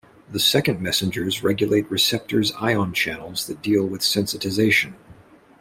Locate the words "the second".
0.31-0.81